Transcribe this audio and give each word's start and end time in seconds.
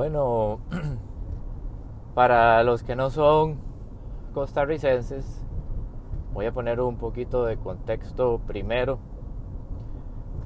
Bueno, 0.00 0.60
para 2.14 2.62
los 2.62 2.82
que 2.82 2.96
no 2.96 3.10
son 3.10 3.58
costarricenses, 4.32 5.44
voy 6.32 6.46
a 6.46 6.52
poner 6.52 6.80
un 6.80 6.96
poquito 6.96 7.44
de 7.44 7.58
contexto 7.58 8.40
primero. 8.46 8.98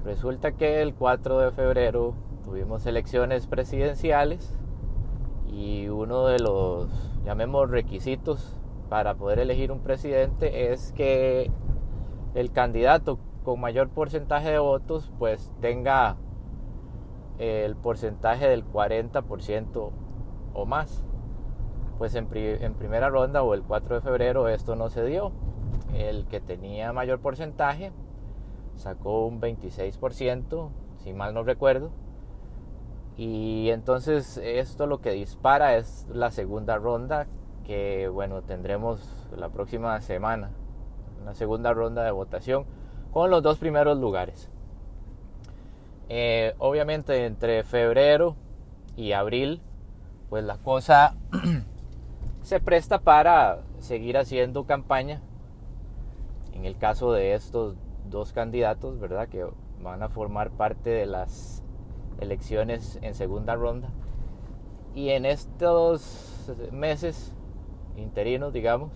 Resulta 0.03 0.57
que 0.57 0.83
el 0.83 0.93
4 0.97 1.39
de 1.39 1.53
febrero 1.53 2.15
tuvimos 2.43 2.85
elecciones 2.87 3.47
presidenciales 3.47 4.59
y 5.47 5.87
uno 5.87 6.27
de 6.27 6.41
los, 6.41 6.89
llamemos, 7.25 7.71
requisitos 7.71 8.61
para 8.89 9.15
poder 9.15 9.39
elegir 9.39 9.71
un 9.71 9.85
presidente 9.85 10.73
es 10.73 10.91
que 10.97 11.53
el 12.35 12.51
candidato 12.51 13.21
con 13.45 13.61
mayor 13.61 13.89
porcentaje 13.91 14.51
de 14.51 14.59
votos 14.59 15.13
pues 15.21 15.53
tenga 15.61 16.17
el 17.39 17.77
porcentaje 17.77 18.49
del 18.49 18.65
40% 18.67 19.91
o 20.55 20.67
más. 20.67 21.03
Pues 21.99 22.15
en, 22.15 22.27
primera 22.27 23.09
ronda 23.09 23.43
o 23.43 23.55
el 23.55 23.63
4 23.63 23.97
de 23.97 24.01
febrero 24.01 24.49
esto 24.49 24.77
no 24.77 24.89
se 24.89 25.05
dio. 25.05 25.33
El 25.95 26.27
que 26.27 26.41
tenía 26.41 26.93
mayor 26.93 27.21
porcentaje 27.21 27.93
sacó 28.75 29.27
un 29.27 29.41
26%, 29.41 30.71
si 30.99 31.13
mal 31.13 31.35
no 31.35 31.45
recuerdo. 31.45 31.91
Y 33.17 33.71
entonces 33.71 34.39
esto 34.39 34.87
lo 34.87 35.01
que 35.01 35.13
dispara 35.13 35.77
es 35.77 36.09
la 36.13 36.33
segunda 36.33 36.77
ronda 36.79 37.29
que 37.65 38.09
bueno 38.09 38.43
tendremos 38.43 39.01
la 39.37 39.49
próxima 39.51 40.01
semana. 40.01 40.51
Una 41.23 41.35
segunda 41.35 41.73
ronda 41.73 42.03
de 42.05 42.11
votación 42.11 42.67
con 43.13 43.31
los 43.31 43.43
dos 43.43 43.59
primeros 43.59 43.99
lugares. 43.99 44.51
Eh, 46.09 46.55
obviamente 46.59 47.27
entre 47.27 47.65
febrero 47.65 48.37
y 48.97 49.13
abril, 49.13 49.63
pues 50.29 50.45
la 50.45 50.59
cosa 50.59 51.17
se 52.43 52.61
presta 52.61 53.01
para 53.01 53.63
seguir 53.79 54.19
haciendo 54.19 54.67
campaña. 54.67 55.23
En 56.53 56.65
el 56.65 56.77
caso 56.77 57.13
de 57.13 57.35
estos 57.35 57.77
dos 58.09 58.33
candidatos, 58.33 59.01
¿verdad? 59.01 59.29
Que 59.29 59.47
van 59.81 60.03
a 60.03 60.09
formar 60.09 60.51
parte 60.51 60.91
de 60.91 61.07
las 61.07 61.63
elecciones 62.21 62.99
en 63.03 63.15
segunda 63.15 63.55
ronda. 63.57 63.91
Y 64.95 65.11
en 65.11 65.27
estos 65.27 66.53
meses 66.71 67.35
interinos, 67.97 68.53
digamos, 68.53 68.93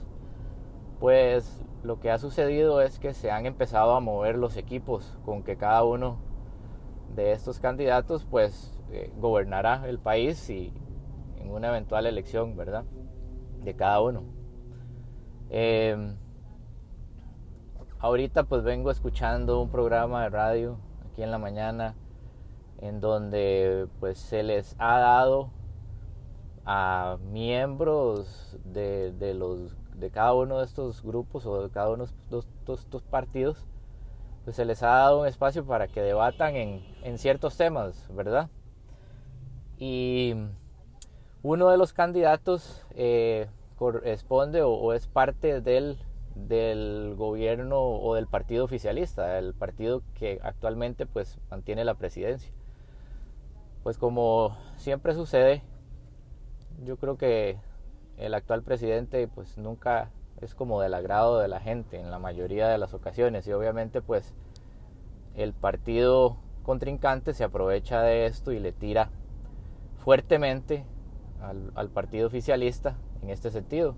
pues 1.00 1.60
lo 1.82 2.00
que 2.00 2.10
ha 2.10 2.18
sucedido 2.18 2.80
es 2.80 2.98
que 2.98 3.14
se 3.14 3.30
han 3.30 3.46
empezado 3.46 3.94
a 3.94 4.00
mover 4.00 4.36
los 4.36 4.56
equipos 4.56 5.16
con 5.24 5.42
que 5.42 5.56
cada 5.56 5.84
uno 5.84 6.18
de 7.14 7.32
estos 7.32 7.58
candidatos 7.60 8.24
pues 8.24 8.72
eh, 8.90 9.12
gobernará 9.18 9.88
el 9.88 9.98
país 9.98 10.48
y 10.50 10.72
en 11.38 11.50
una 11.50 11.68
eventual 11.68 12.06
elección, 12.06 12.56
¿verdad? 12.56 12.84
De 13.64 13.74
cada 13.74 14.00
uno. 14.00 14.22
Em, 15.50 16.16
ahorita 17.98 18.44
pues 18.44 18.62
vengo 18.62 18.90
escuchando 18.90 19.60
un 19.60 19.70
programa 19.70 20.22
de 20.22 20.30
radio 20.30 20.78
aquí 21.10 21.22
en 21.22 21.30
la 21.30 21.38
mañana 21.38 21.94
en 22.80 23.00
donde 23.00 23.88
pues 23.98 24.18
se 24.18 24.42
les 24.42 24.76
ha 24.78 24.98
dado 24.98 25.50
a 26.64 27.16
miembros 27.30 28.58
de, 28.64 29.12
de 29.12 29.34
los 29.34 29.76
de 29.98 30.10
cada 30.10 30.32
uno 30.34 30.58
de 30.58 30.64
estos 30.64 31.02
grupos 31.02 31.44
o 31.44 31.62
de 31.62 31.70
cada 31.70 31.90
uno 31.90 32.06
de 32.06 32.38
estos, 32.74 33.02
partidos, 33.02 33.66
pues 34.48 34.56
se 34.56 34.64
les 34.64 34.82
ha 34.82 34.86
dado 34.86 35.20
un 35.20 35.26
espacio 35.26 35.66
para 35.66 35.88
que 35.88 36.00
debatan 36.00 36.56
en, 36.56 36.82
en 37.02 37.18
ciertos 37.18 37.58
temas, 37.58 38.08
¿verdad? 38.14 38.48
Y 39.76 40.36
uno 41.42 41.68
de 41.68 41.76
los 41.76 41.92
candidatos 41.92 42.82
eh, 42.92 43.50
corresponde 43.76 44.62
o, 44.62 44.94
es 44.94 45.06
parte 45.06 45.60
del, 45.60 45.98
del 46.34 47.14
gobierno 47.14 47.78
o 47.78 48.14
del 48.14 48.26
partido 48.26 48.64
oficialista, 48.64 49.38
el 49.38 49.52
partido 49.52 50.02
que 50.14 50.40
actualmente 50.42 51.04
pues 51.04 51.38
mantiene 51.50 51.84
la 51.84 51.96
presidencia. 51.96 52.50
Pues 53.82 53.98
como 53.98 54.56
siempre 54.78 55.12
sucede, 55.12 55.62
yo 56.86 56.96
creo 56.96 57.18
que 57.18 57.58
el 58.16 58.32
actual 58.32 58.62
presidente 58.62 59.28
pues 59.28 59.58
nunca 59.58 60.10
es 60.40 60.54
como 60.54 60.80
del 60.80 60.94
agrado 60.94 61.38
de 61.38 61.48
la 61.48 61.60
gente 61.60 62.00
en 62.00 62.10
la 62.10 62.18
mayoría 62.18 62.68
de 62.68 62.78
las 62.78 62.94
ocasiones 62.94 63.46
y 63.46 63.52
obviamente 63.52 64.00
pues 64.02 64.34
el 65.34 65.52
partido 65.52 66.36
contrincante 66.62 67.32
se 67.34 67.44
aprovecha 67.44 68.02
de 68.02 68.26
esto 68.26 68.52
y 68.52 68.60
le 68.60 68.72
tira 68.72 69.10
fuertemente 70.04 70.84
al, 71.40 71.88
partido 71.90 72.26
oficialista 72.26 72.96
en 73.22 73.30
este 73.30 73.50
sentido. 73.50 73.94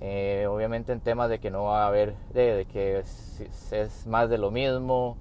Eh, 0.00 0.46
obviamente 0.48 0.92
en 0.92 1.00
temas 1.00 1.28
de 1.28 1.40
que 1.40 1.50
no 1.50 1.64
va 1.64 1.84
a 1.84 1.88
haber, 1.88 2.14
de, 2.32 2.66
que 2.72 2.98
es, 2.98 4.06
más 4.06 4.30
de 4.30 4.38
lo 4.38 4.50
mismo, 4.50 5.18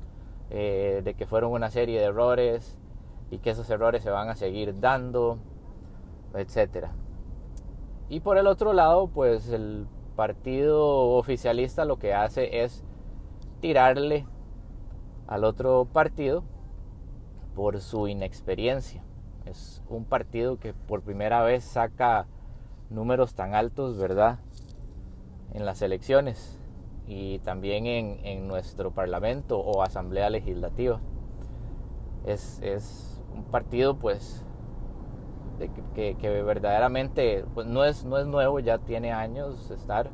eh, 0.52 1.02
de 1.04 1.16
que 1.16 1.26
fueron 1.26 1.52
una 1.52 1.70
serie 1.70 2.00
de 2.00 2.06
errores 2.06 2.78
y 3.30 3.40
que 3.40 3.50
esos 3.50 3.70
errores 3.70 4.04
se 4.04 4.10
van 4.10 4.30
a 4.30 4.36
seguir 4.36 4.80
dando, 4.80 5.38
etcétera. 6.34 6.92
Y 8.10 8.22
por 8.22 8.38
el 8.40 8.48
otro 8.48 8.74
lado, 8.74 9.08
pues 9.08 9.50
el 9.50 9.88
partido 10.16 11.12
oficialista 11.12 11.86
lo 11.86 12.00
que 12.00 12.14
hace 12.14 12.64
es 12.64 12.84
tirarle 13.62 14.26
al 15.28 15.44
otro 15.44 15.86
partido 15.86 16.44
por 17.56 17.80
su 17.82 18.08
inexperiencia. 18.08 19.04
Es 19.46 19.84
un 19.88 20.06
partido 20.06 20.58
que 20.58 20.74
por 20.74 21.04
primera 21.04 21.44
vez 21.44 21.64
saca 21.64 22.26
números 22.90 23.36
tan 23.36 23.54
altos, 23.54 23.98
¿verdad? 23.98 24.40
En 25.54 25.66
las 25.66 25.84
elecciones 25.84 26.60
y 27.08 27.40
también 27.40 27.86
en, 27.86 28.48
nuestro 28.48 28.92
parlamento 28.92 29.60
o 29.60 29.84
asamblea 29.84 30.30
legislativa. 30.32 31.00
Es, 32.26 32.60
es 32.62 33.24
un 33.34 33.44
partido 33.44 33.98
pues 33.98 34.44
que, 35.68 36.44
verdaderamente 36.44 37.44
pues 37.54 37.68
no, 37.68 37.84
es, 37.84 38.06
no 38.06 38.18
es 38.18 38.26
nuevo, 38.26 38.60
ya 38.60 38.78
tiene 38.78 39.12
años 39.12 39.70
estar 39.72 40.10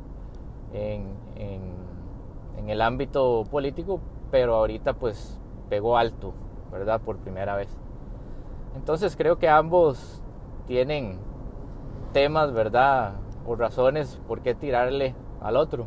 en, 0.73 1.07
en, 1.35 2.69
el 2.69 2.81
ámbito 2.81 3.43
político, 3.51 3.99
pero 4.31 4.55
ahorita 4.55 4.93
pues 4.93 5.39
pegó 5.69 5.97
alto, 5.99 6.33
¿verdad? 6.71 6.99
Por 6.99 7.17
primera 7.17 7.55
vez. 7.55 7.69
Entonces 8.75 9.15
creo 9.15 9.37
que 9.37 9.47
ambos 9.47 10.19
tienen 10.65 11.19
temas, 12.11 12.53
¿verdad? 12.53 13.13
O 13.45 13.55
razones 13.55 14.19
por 14.27 14.41
qué 14.41 14.55
tirarle 14.55 15.13
al 15.41 15.57
otro. 15.57 15.85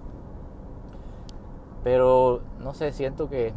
Pero 1.82 2.42
no 2.60 2.75
sé, 2.75 2.92
siento 2.92 3.28
que 3.28 3.52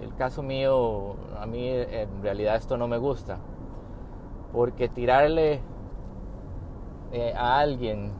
el 0.00 0.14
caso 0.14 0.44
mío, 0.44 1.16
a 1.40 1.46
mí 1.46 1.68
en 1.68 2.22
realidad 2.22 2.54
esto 2.54 2.76
no 2.76 2.86
me 2.86 2.98
gusta 2.98 3.38
porque 4.52 4.88
tirarle 4.88 5.60
eh, 7.12 7.34
a 7.36 7.58
alguien 7.58 8.12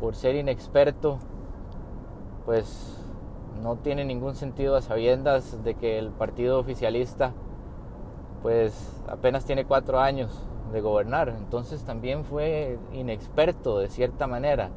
por 0.00 0.16
ser 0.16 0.34
inexperto, 0.34 1.18
pues 2.44 2.98
no 3.62 3.76
tiene 3.76 4.04
ningún 4.04 4.34
sentido 4.34 4.76
a 4.76 4.82
sabiendas 4.82 5.62
de 5.64 5.74
que 5.74 5.98
el 5.98 6.10
partido 6.10 6.58
oficialista 6.58 7.32
pues 8.42 8.92
apenas 9.08 9.46
tiene 9.46 9.64
cuatro 9.64 10.00
años 10.00 10.38
de 10.70 10.82
gobernar, 10.82 11.30
entonces 11.30 11.82
también 11.84 12.26
fue 12.26 12.78
inexperto 12.92 13.78
de 13.78 13.88
cierta 13.88 14.26
manera. 14.26 14.68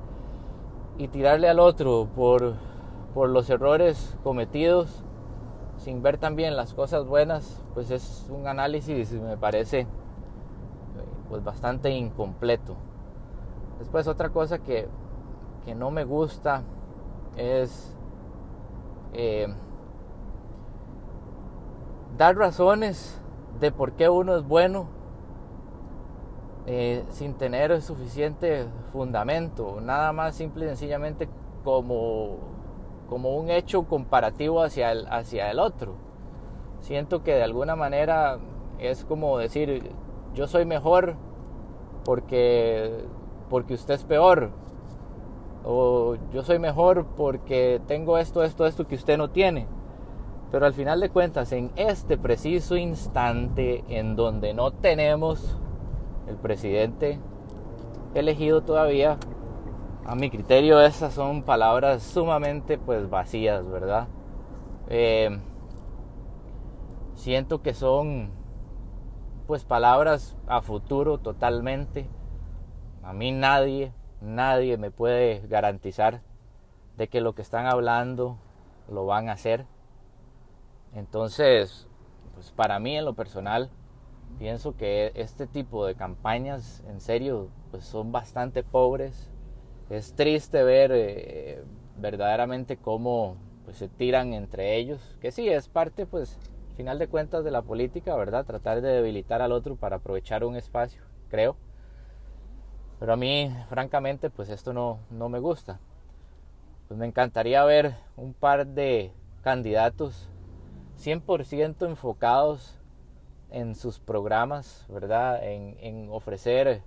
Y 0.97 1.09
tirarle 1.09 1.49
al 1.49 1.59
otro 1.59 2.07
por, 2.15 2.53
por 3.13 3.27
los 3.27 3.49
errores 3.49 4.15
cometidos 4.23 5.03
sin 5.79 6.01
ver 6.01 6.17
también 6.17 6.55
las 6.55 6.73
cosas 6.73 7.05
buenas, 7.05 7.61
pues 7.73 7.91
es 7.91 8.25
un 8.29 8.47
análisis, 8.47 9.11
me 9.11 9.35
parece, 9.35 9.85
pues 11.29 11.43
bastante 11.43 11.91
incompleto. 11.91 12.75
Después 13.79 14.07
otra 14.07 14.29
cosa 14.29 14.59
que, 14.59 14.87
que 15.65 15.75
no 15.75 15.91
me 15.91 16.03
gusta 16.03 16.63
es 17.35 17.95
eh, 19.13 19.47
dar 22.17 22.35
razones 22.35 23.21
de 23.59 23.71
por 23.71 23.93
qué 23.93 24.09
uno 24.09 24.35
es 24.35 24.47
bueno 24.47 24.87
eh, 26.65 27.05
sin 27.11 27.35
tener 27.35 27.81
suficiente 27.81 28.65
fundamento, 28.91 29.79
nada 29.81 30.11
más 30.11 30.35
simple 30.35 30.65
y 30.65 30.67
sencillamente 30.69 31.29
como, 31.63 32.37
como 33.09 33.37
un 33.37 33.49
hecho 33.49 33.83
comparativo 33.83 34.61
hacia 34.61 34.91
el, 34.91 35.07
hacia 35.07 35.49
el 35.49 35.59
otro. 35.59 35.93
Siento 36.81 37.23
que 37.23 37.35
de 37.35 37.43
alguna 37.43 37.75
manera 37.75 38.37
es 38.79 39.05
como 39.05 39.37
decir, 39.37 39.91
yo 40.33 40.47
soy 40.47 40.65
mejor 40.65 41.15
porque, 42.05 43.03
porque 43.49 43.73
usted 43.73 43.95
es 43.95 44.03
peor. 44.03 44.51
O 45.63 46.15
yo 46.31 46.43
soy 46.43 46.59
mejor 46.59 47.05
porque 47.17 47.81
tengo 47.87 48.17
esto, 48.17 48.43
esto, 48.43 48.65
esto 48.65 48.87
que 48.87 48.95
usted 48.95 49.17
no 49.17 49.29
tiene. 49.29 49.67
Pero 50.51 50.65
al 50.65 50.73
final 50.73 51.01
de 51.01 51.09
cuentas, 51.09 51.51
en 51.51 51.71
este 51.75 52.17
preciso 52.17 52.77
instante 52.77 53.83
en 53.89 54.15
donde 54.15 54.53
no 54.53 54.71
tenemos 54.71 55.57
el 56.27 56.35
presidente 56.37 57.19
elegido 58.13 58.61
todavía. 58.61 59.17
A 60.05 60.15
mi 60.15 60.29
criterio 60.29 60.79
esas 60.79 61.13
son 61.13 61.43
palabras 61.43 62.01
sumamente 62.01 62.77
pues 62.77 63.09
vacías, 63.09 63.69
¿verdad? 63.69 64.07
Eh, 64.89 65.37
siento 67.15 67.61
que 67.61 67.73
son 67.73 68.29
pues 69.47 69.63
palabras 69.63 70.35
a 70.45 70.61
futuro 70.61 71.17
totalmente. 71.17 72.05
A 73.01 73.13
mí 73.13 73.31
nadie, 73.31 73.93
nadie 74.21 74.77
me 74.77 74.91
puede 74.91 75.47
garantizar 75.47 76.21
de 76.97 77.07
que 77.07 77.21
lo 77.21 77.33
que 77.33 77.41
están 77.41 77.65
hablando 77.65 78.37
lo 78.89 79.05
van 79.05 79.29
a 79.29 79.33
hacer. 79.33 79.65
Entonces, 80.93 81.87
pues 82.33 82.51
para 82.51 82.79
mí 82.79 82.97
en 82.97 83.05
lo 83.05 83.13
personal, 83.13 83.69
pienso 84.37 84.75
que 84.75 85.13
este 85.15 85.47
tipo 85.47 85.85
de 85.85 85.95
campañas 85.95 86.83
en 86.87 86.99
serio 86.99 87.49
pues 87.71 87.85
son 87.85 88.11
bastante 88.11 88.63
pobres. 88.63 89.31
Es 89.89 90.13
triste 90.13 90.63
ver 90.63 90.91
eh, 90.93 91.63
verdaderamente 91.97 92.75
cómo 92.75 93.37
pues, 93.63 93.77
se 93.77 93.87
tiran 93.87 94.33
entre 94.33 94.75
ellos, 94.75 95.17
que 95.21 95.31
sí 95.31 95.47
es 95.47 95.69
parte 95.69 96.05
pues 96.05 96.37
final 96.77 96.99
de 96.99 97.07
cuentas 97.07 97.43
de 97.43 97.49
la 97.49 97.63
política, 97.63 98.15
¿verdad? 98.15 98.45
Tratar 98.45 98.81
de 98.81 98.89
debilitar 98.89 99.41
al 99.41 99.51
otro 99.51 99.75
para 99.75 99.95
aprovechar 99.95 100.43
un 100.43 100.55
espacio, 100.55 101.01
creo. 101.27 101.57
Pero 102.99 103.13
a 103.13 103.17
mí, 103.17 103.51
francamente, 103.67 104.29
pues 104.29 104.49
esto 104.49 104.73
no, 104.73 104.99
no 105.09 105.27
me 105.27 105.39
gusta. 105.39 105.79
Pues 106.87 106.99
me 106.99 107.07
encantaría 107.07 107.63
ver 107.65 107.95
un 108.15 108.33
par 108.33 108.67
de 108.67 109.11
candidatos 109.41 110.29
100% 110.99 111.87
enfocados 111.87 112.77
en 113.49 113.73
sus 113.73 113.99
programas, 113.99 114.85
¿verdad? 114.87 115.43
En, 115.43 116.09
ofrecer 116.11 116.83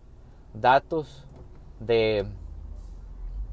datos 0.54 1.26
de, 1.80 2.26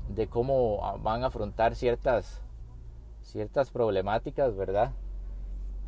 de 0.10 0.28
cómo 0.28 1.00
van 1.02 1.24
a 1.24 1.28
afrontar 1.28 1.74
ciertas, 1.74 2.44
ciertas 3.22 3.72
problemáticas, 3.72 4.56
¿verdad? 4.56 4.92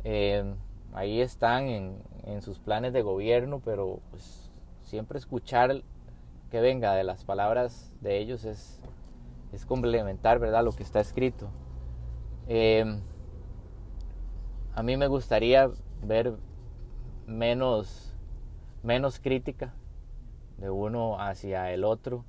Eh, 0.04 0.54
ahí 0.92 1.20
están 1.20 1.68
en, 1.68 2.42
sus 2.42 2.58
planes 2.58 2.92
de 2.92 3.02
gobierno, 3.02 3.60
pero 3.64 4.00
pues, 4.10 4.50
siempre 4.82 5.18
escuchar 5.18 5.82
que 6.50 6.60
venga 6.60 6.94
de 6.94 7.04
las 7.04 7.24
palabras 7.24 7.92
de 8.00 8.18
ellos 8.18 8.44
es, 8.44 8.80
complementar, 9.66 10.38
¿verdad? 10.38 10.64
Lo 10.64 10.72
que 10.72 10.82
está 10.82 11.00
escrito. 11.00 11.48
Eh, 12.48 12.84
a 14.74 14.82
mí 14.82 14.96
me 14.96 15.08
gustaría 15.08 15.70
ver 16.02 16.34
menos, 17.26 18.14
menos 18.82 19.20
crítica 19.20 19.74
de 20.58 20.70
uno 20.70 21.20
hacia 21.20 21.72
el 21.72 21.84
otro. 21.84 22.24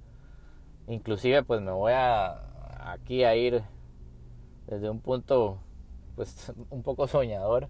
Inclusive 0.87 1.43
pues 1.43 1.61
me 1.61 1.71
voy 1.71 1.93
a 1.93 2.41
aquí 2.91 3.23
a 3.23 3.35
ir 3.35 3.63
desde 4.67 4.89
un 4.89 4.99
punto 4.99 5.59
pues 6.15 6.51
un 6.69 6.83
poco 6.83 7.07
soñador, 7.07 7.69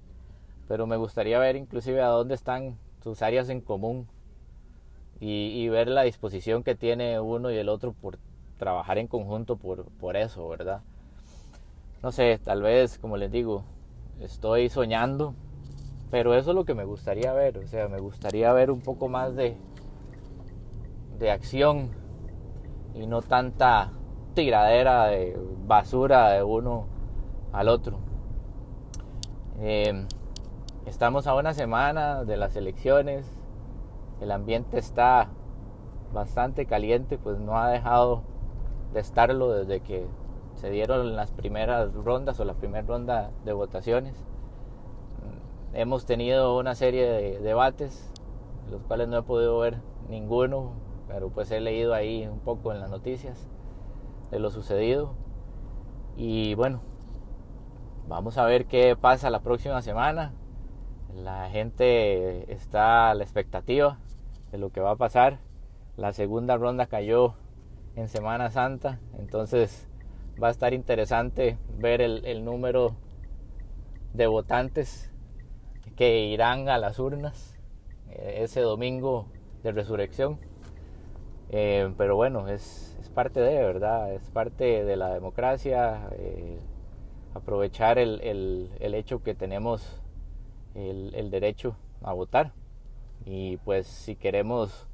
pero 0.68 0.88
me 0.88 0.98
gustaría 0.98 1.40
ver 1.40 1.56
inclusive 1.56 2.02
a 2.02 2.08
dónde 2.08 2.36
están 2.36 2.78
sus 3.04 3.22
áreas 3.22 3.50
en 3.50 3.62
común 3.62 4.08
y, 5.20 5.70
ver 5.70 5.88
la 5.88 6.02
disposición 6.02 6.64
que 6.64 6.74
tiene 6.74 7.20
uno 7.20 7.52
y 7.52 7.58
el 7.58 7.70
otro 7.70 7.94
por 7.94 8.18
trabajar 8.58 8.98
en 8.98 9.06
conjunto 9.06 9.56
por, 9.56 9.86
por 10.00 10.18
eso, 10.18 10.48
¿verdad? 10.50 10.82
No 12.02 12.12
sé, 12.12 12.40
tal 12.44 12.64
vez, 12.64 12.98
como 12.98 13.18
les 13.18 13.32
digo, 13.32 13.64
estoy 14.20 14.70
soñando, 14.70 15.36
pero 16.10 16.34
eso 16.34 16.50
es 16.50 16.56
lo 16.56 16.66
que 16.66 16.74
me 16.74 16.86
gustaría 16.86 17.34
ver, 17.34 17.60
o 17.60 17.68
sea, 17.68 17.88
me 17.88 18.00
gustaría 18.00 18.52
ver 18.52 18.72
un 18.72 18.82
poco 18.82 19.10
más 19.10 19.36
de, 19.36 19.56
de 21.20 21.30
acción 21.30 21.92
y 22.96 23.06
no 23.06 23.22
tanta 23.22 23.92
tiradera 24.34 25.06
de 25.06 25.38
basura 25.68 26.32
de 26.32 26.42
uno 26.42 26.88
al 27.54 27.70
otro. 27.70 28.11
Eh, 29.64 30.08
estamos 30.88 31.28
a 31.28 31.36
una 31.36 31.54
semana 31.54 32.24
de 32.24 32.36
las 32.36 32.56
elecciones, 32.56 33.28
el 34.20 34.32
ambiente 34.32 34.80
está 34.80 35.28
bastante 36.12 36.66
caliente, 36.66 37.20
pues 37.20 37.38
no 37.38 37.60
ha 37.60 37.70
dejado 37.70 38.24
de 38.92 39.02
estarlo 39.02 39.52
desde 39.52 39.82
que 39.82 40.08
se 40.56 40.72
dieron 40.72 41.16
las 41.16 41.30
primeras 41.30 41.94
rondas 41.94 42.40
o 42.40 42.46
la 42.46 42.56
primera 42.56 42.88
ronda 42.88 43.30
de 43.46 43.54
votaciones. 43.54 44.16
Hemos 45.74 46.08
tenido 46.08 46.58
una 46.58 46.74
serie 46.74 47.08
de 47.08 47.38
debates, 47.38 48.12
los 48.72 48.82
cuales 48.82 49.10
no 49.10 49.20
he 49.20 49.24
podido 49.24 49.60
ver 49.60 49.78
ninguno, 50.10 50.72
pero 51.08 51.30
pues 51.30 51.52
he 51.52 51.60
leído 51.60 51.94
ahí 51.94 52.26
un 52.26 52.40
poco 52.40 52.72
en 52.72 52.80
las 52.80 52.90
noticias 52.90 53.48
de 54.32 54.40
lo 54.40 54.50
sucedido. 54.50 55.14
Y 56.18 56.56
bueno, 56.56 56.82
vamos 58.12 58.38
a 58.38 58.44
ver 58.44 58.66
qué 58.66 58.98
pasa 58.98 59.30
la 59.30 59.40
próxima 59.40 59.82
semana. 59.82 60.34
La 61.16 61.50
gente 61.50 62.52
está 62.52 63.10
a 63.10 63.14
la 63.14 63.24
expectativa 63.24 64.00
de 64.52 64.58
lo 64.58 64.70
que 64.70 64.82
va 64.82 64.92
a 64.92 64.96
pasar. 64.98 65.40
La 65.96 66.12
segunda 66.12 66.58
ronda 66.58 66.88
cayó 66.88 67.36
en 67.96 68.10
Semana 68.10 68.52
Santa, 68.52 69.00
entonces 69.18 69.88
va 70.42 70.50
a 70.50 70.52
estar 70.52 70.74
interesante 70.74 71.58
ver 71.78 72.02
el, 72.02 72.44
número 72.44 72.96
de 74.14 74.28
votantes 74.28 75.10
que 75.96 76.26
irán 76.26 76.68
a 76.68 76.78
las 76.78 77.00
urnas 77.00 77.58
eh, 78.10 78.40
ese 78.44 78.60
domingo 78.60 79.28
de 79.64 79.72
resurrección. 79.72 80.38
Eh, 81.50 81.94
pero 81.98 82.18
bueno, 82.18 82.50
es, 82.50 82.90
parte 83.14 83.40
de, 83.40 83.56
¿verdad? 83.64 84.14
Es 84.14 84.30
parte 84.32 84.84
de 84.84 84.96
la 84.98 85.14
democracia. 85.14 86.10
Eh, 86.14 86.60
aprovechar 87.34 87.98
el, 87.98 88.22
el, 88.80 88.94
hecho 88.94 89.24
que 89.24 89.36
tenemos 89.36 90.02
el, 90.76 91.14
el 91.16 91.32
derecho 91.32 91.76
a 92.02 92.14
votar. 92.14 92.54
Y 93.26 93.58
pues 93.58 93.88
si 93.88 94.16
queremos 94.16 94.88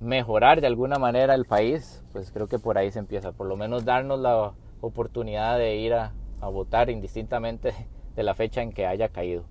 mejorar 0.00 0.60
de 0.60 0.66
alguna 0.66 0.98
manera 0.98 1.34
el 1.34 1.46
país, 1.46 2.02
pues 2.12 2.30
creo 2.30 2.48
que 2.48 2.58
por 2.58 2.78
ahí 2.78 2.90
se 2.90 2.98
empieza, 2.98 3.32
por 3.32 3.46
lo 3.46 3.56
menos 3.56 3.84
darnos 3.84 4.20
la 4.20 4.52
oportunidad 4.80 5.58
de 5.58 5.76
ir 5.76 5.94
a, 5.94 6.12
votar 6.40 6.90
indistintamente 6.90 7.72
de 8.14 8.22
la 8.22 8.34
fecha 8.34 8.60
en 8.60 8.70
que 8.70 8.84
haya 8.84 9.08
caído. 9.08 9.44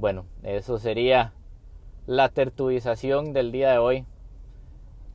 Bueno, 0.00 0.24
eso 0.42 0.78
sería 0.78 1.32
la 2.08 2.28
tertuización 2.28 3.32
del 3.32 3.52
día 3.52 3.70
de 3.70 3.78
hoy. 3.78 4.04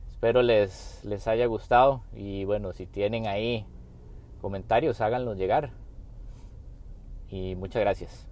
Espero 0.08 0.40
les, 0.40 1.04
les 1.04 1.28
haya 1.28 1.44
gustado 1.44 2.04
y 2.14 2.46
bueno, 2.46 2.72
si 2.72 2.86
tienen 2.86 3.26
ahí 3.26 3.66
comentarios, 4.40 5.00
háganlos 5.00 5.36
llegar. 5.36 5.70
Y 7.28 7.54
muchas 7.56 7.80
gracias. 7.80 8.28